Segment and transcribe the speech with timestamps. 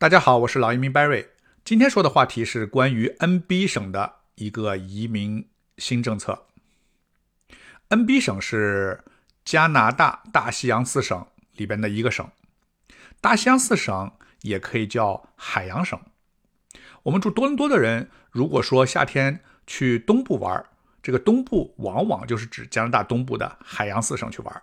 [0.00, 1.26] 大家好，我是老移民 Barry。
[1.62, 6.46] 今天说的话题是关于 NB 省的一个移民新政策。
[7.90, 9.04] NB 省是
[9.44, 12.26] 加拿大大西洋四省里边的一个省，
[13.20, 14.10] 大西洋四省
[14.40, 16.00] 也可以叫海洋省。
[17.02, 20.64] 我们住多伦多的人，如果说夏天去东部玩，
[21.02, 24.62] 这个东部往往就是指加拿大东部的海洋四省去玩。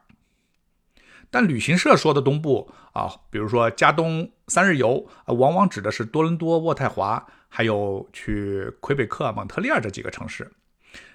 [1.29, 10.51] 但旅行社说的东部啊，比如说加东三日游啊，往往指的是多伦多、渥太华，还有去魁北克、蒙特利尔这几个城市，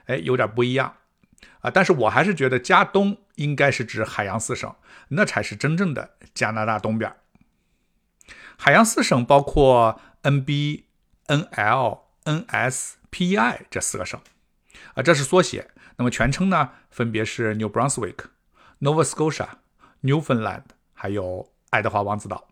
[0.06, 0.96] 哎，有点不一样
[1.60, 1.70] 啊。
[1.70, 4.74] 但是我还是觉得加东应该是指海洋四省，
[5.08, 7.14] 那才是真正的加拿大东边。
[8.58, 10.84] 海洋四省包括 NB、
[11.26, 14.20] NL、NS、PEI 这四个省
[14.94, 15.70] 啊，这是缩写。
[15.96, 18.16] 那么全称呢，分别是 New Brunswick、
[18.80, 19.48] Nova Scotia。
[20.02, 20.64] Newfoundland
[20.94, 22.48] 还有爱德华王子岛。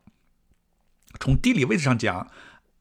[1.19, 2.31] 从地理位置上讲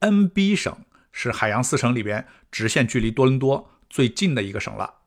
[0.00, 5.00] ，NB 省是海洋四省里边直线距离多伦多最近的一个省了。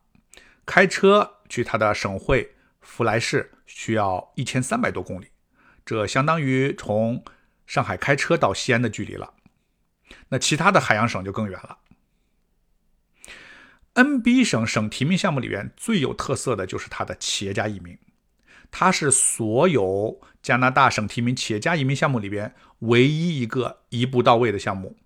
[0.66, 5.28] 开车去它的省会弗莱市需要一千三百多公里，
[5.84, 7.24] 这相当于从
[7.66, 9.34] 上海开车到西安的距离了。
[10.28, 11.78] 那其他的海洋省就更远了。
[13.94, 17.98] NB 省省提名项目里边最有特色的就是它的企业家移民。
[18.70, 24.96] 它是所有加拿大省提名企业家移民项目里边唯一一个一步到位的项目，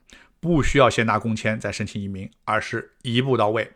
[0.40, 3.72] 不需要先拿工签再申请移民，而是一步到位，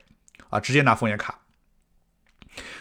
[0.48, 1.40] 啊，直接拿枫叶卡。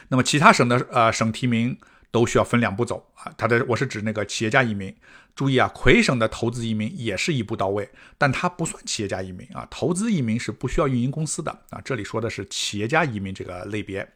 [0.09, 1.77] 那么其他省的呃省提名
[2.11, 3.31] 都需要分两步走啊。
[3.37, 4.95] 它的我是指那个企业家移民，
[5.35, 11.79] 注意啊，魁省的投资移民也是一步到位，但它不算企业家移民啊，投资移民是不需要运营公司的啊。
[11.83, 14.07] 这里说的是企业家移民这个类别。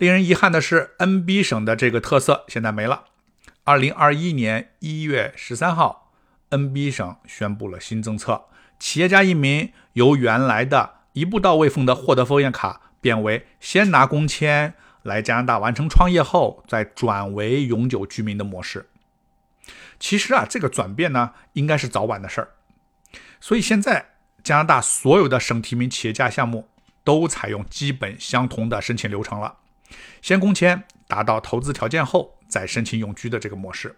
[0.00, 3.04] 令人遗憾的是，NB 省的这个特色现在没了。
[3.64, 6.10] 二零二一年一月十三号
[6.48, 8.46] ，NB 省宣布了新政策：
[8.78, 18.88] 企业家移民由原来的一步到位风的获得枫叶卡，变为先拿工签来加拿大完成创业后，再转为永久居民的模式。
[19.98, 22.48] 其实啊，这个转变呢，应该是早晚的事儿。
[23.38, 26.70] 所以现在加拿大所有的省提名企业家项目
[27.04, 29.56] 都采用基本相同的申请流程了。
[30.22, 33.96] 先工签达到投资条件后，再申请永居的这个模式，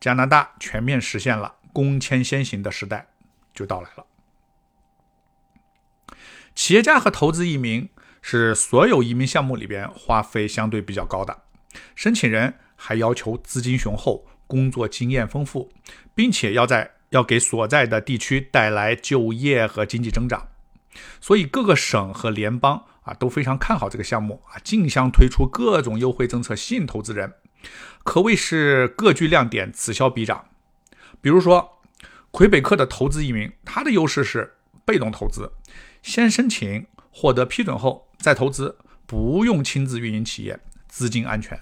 [0.00, 3.08] 加拿大全面实现了工签先行的时代
[3.54, 4.06] 就到来了。
[6.54, 7.88] 企业家和投资移民
[8.22, 11.42] 是所有移民项目里边花费相对比较高的，
[11.94, 15.70] 申请人还要求资金雄厚、工作经验丰富，
[16.14, 20.48] 并且要在要给所在的地区带来就业和经济增长，
[21.20, 22.86] 所以各个省和联邦。
[23.06, 27.34] 啊，都非常看好这个项目啊，竞相推出各种优惠政策吸引投资人，
[28.04, 30.46] 可谓是各具亮点，此消彼长。
[31.20, 31.80] 比如说，
[32.32, 35.52] 魁北克的投资移民，它的优势是被动投资，
[36.02, 41.60] 先申请获得批准后再投资，不用亲自运营企业，资金安全。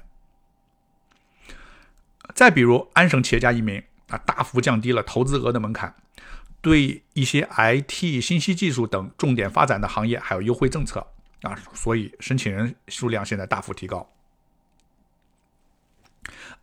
[2.35, 5.95] 再比如安省企业家移民啊，大幅降低了投资额的门槛，
[6.63, 11.07] 对一些 IT、信息技术等重点发展的行业还有优惠政策。
[11.45, 14.11] 啊，所以申请人数量现在大幅提高。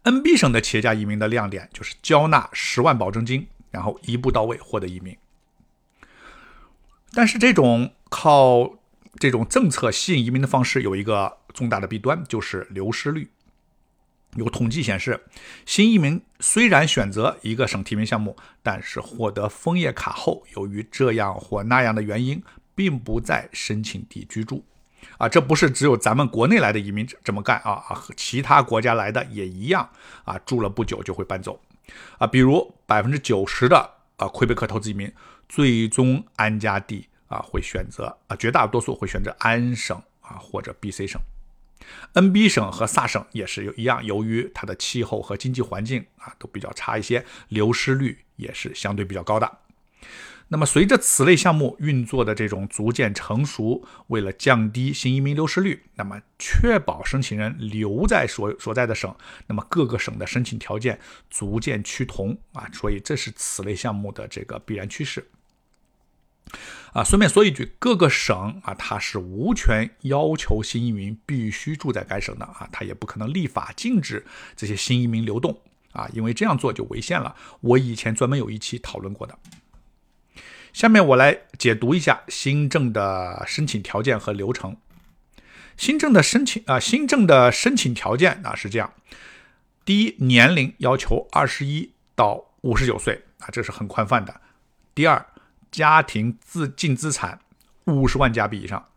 [0.04, 5.16] NB 省的企业家移民的亮点就是交纳十万保证金，然后一步到位获得移民。
[7.14, 8.80] 但是这种靠
[9.20, 13.30] 这种政策吸引移民的方式有一个重大的弊端，就是流失率。
[14.36, 15.26] 有统计显示，
[15.66, 22.42] 新移民虽然选择一个省提名项目，但是获得枫叶卡后，由于这样或那样的原因，
[22.74, 24.64] 并不在申请地居住。
[25.18, 29.88] 啊，这不是只有咱们国内来的移民这么干啊啊，和其他国家来的也一样
[30.24, 31.60] 啊，住了不久就会搬走
[32.18, 32.28] 啊。
[32.28, 33.78] 比如百分之九十的
[34.18, 35.12] 啊魁北克投资移民
[35.48, 41.22] 最终安家地啊会选择啊，绝大多数会选择安省啊或者 BC 省
[42.14, 49.58] ，NB 省和萨省也是一样，由于它的气候和经济环境啊都比较差一些，流失率也是相对比较高的。
[50.54, 59.16] 那么，随着此类项目运作的这种逐渐成熟，为了降低新移民流失率，那么确保申请人留在所所在的省，
[59.48, 61.00] 那么各个省的申请条件
[61.30, 65.26] 逐渐趋同啊，所以这是此类项目的这个必然趋势。
[66.92, 74.26] 啊，顺便说一句，各个省啊，它是无权要求新移民必须住在该省的啊，它也不可能立法禁止
[74.58, 75.58] 这些新移民流动
[75.94, 77.34] 啊，因为这样做就违宪了。
[77.62, 79.40] 我以前专门有一期讨论过的。
[80.74, 84.78] 下面我来解读一下新政的申请条件和流程。
[85.78, 88.94] 新政的申请啊，新政的申请条件啊是这样：
[89.84, 94.42] 第一，年龄要求二十一到五十九岁啊，这是很宽泛的。
[94.94, 95.26] 第二，
[95.72, 97.40] 家庭资净资产
[97.86, 98.88] 五十万加币以上，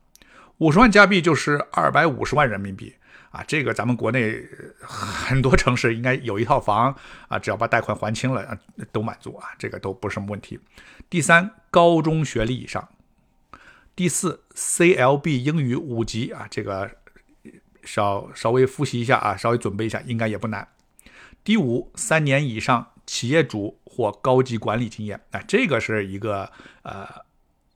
[0.59, 2.95] 五十万加币就是二百五十万人民币
[3.35, 3.45] 啊。
[3.47, 4.41] 这个咱们国内
[4.81, 6.95] 很多城市应该有一套房
[7.29, 8.59] 啊，只要把贷款还清了，
[8.93, 10.59] 都满足啊，这个都不是什么问题。
[11.11, 12.89] 第三，高中学历以上。
[13.97, 16.91] 第四，CLB 英语五级啊，这个
[17.85, 20.67] 稍稍微复习一下啊，稍微准备一下，应该也不难。
[21.45, 26.51] 第五，三年以上企业主或高级管理经验，啊，这个是一个
[26.83, 27.07] 呃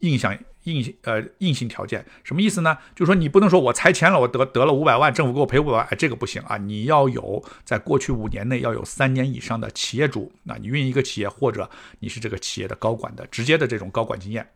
[0.01, 0.37] 印象
[0.77, 2.77] 硬呃硬性条件，什么意思呢？
[2.95, 6.57] 就是说你不能说我拆迁了，我得得了五百万，政府给我赔五百万，哎，这个不行啊！
[6.57, 11.71] 你要有在过去五年内要有三年以上的企业主，那你运营一个企业或者
[12.01, 14.49] 你是这个企业的高管的直接的这种高管经验。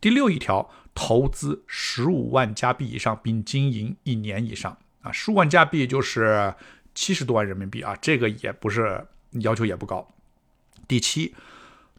[0.00, 6.54] 第六一条，投资十五万加币以上并经营一年以上啊，十五万加币就是。
[6.94, 9.06] 七十多万人民币啊，这个也不是
[9.40, 10.06] 要求也不高。
[10.86, 11.34] 第七，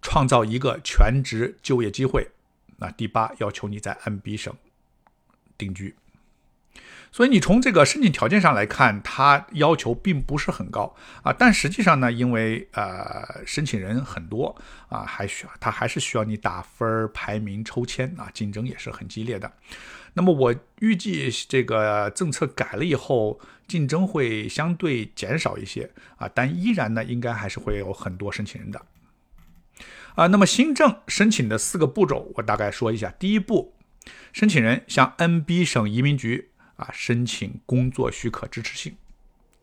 [0.03, 2.27] 创造一个全职就业机会。
[2.83, 4.53] 那第八，要求你在 NB 省
[5.57, 5.95] 定居。
[7.13, 11.31] 所以你从这个申请条件上来看，它要求并不是很高啊。
[11.31, 14.53] 但实际上呢，因为呃申请人很多
[14.89, 19.49] 啊，还需要他还是需要你打分排名抽签啊，竞争也是很激烈的。
[20.15, 28.83] 那么我预计这个政策改了以后，竞争会相对减少一些啊，但依然呢，应该还是会有很多申请人的
[30.15, 30.27] 啊。
[30.27, 33.11] 那么新政申请的四个步骤，我大概说一下。
[33.19, 33.73] 第一步，
[34.31, 38.97] 申请人向 NB 省移民局啊申请工作许可支持信。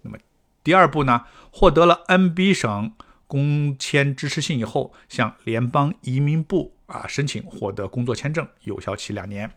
[0.03, 0.19] 那么
[0.63, 2.93] 第二步呢，获得了 NB 省
[3.27, 9.53] 工签支持信以后，向联邦移民部啊申请获得工作签证，有效期两年。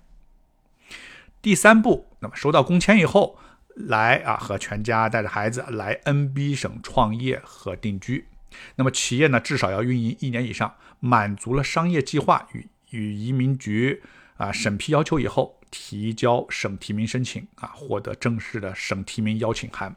[1.41, 3.37] 第三步，那么收到工签以后，
[3.75, 8.27] 来啊和全家带着孩子来 NB 省创业和定居。
[8.75, 14.01] 那么企业呢至少要运营一年以上，满足了商业计划与与移民局
[14.37, 19.95] 啊审批要求以后，提交省提名申请啊，获得正式的省提名邀请函。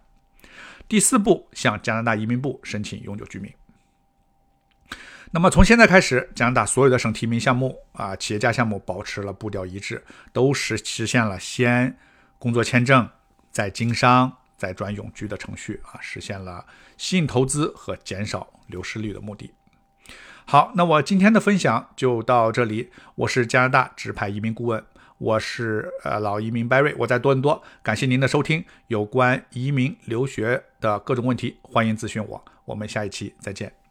[0.88, 3.52] 第四步，向加拿大移民部申请永久居民。
[5.32, 11.98] 那么从现在开始，加拿大所有的省提名项目啊，企业家项目保持了步调一致，都实实现了先
[12.38, 13.08] 工作签证，
[13.50, 16.64] 再经商，再转永居的程序啊，实现了
[16.96, 19.52] 吸引投资和减少流失率的目的。
[20.44, 22.90] 好，那我今天的分享就到这里。
[23.16, 24.84] 我是加拿大直派移民顾问，
[25.18, 27.62] 我是呃老移民 Barry，我在多伦多。
[27.82, 32.44] 感谢您的收听，有关移民留学的各种问题，欢迎咨询我。
[32.64, 33.85] 我们下一期再见。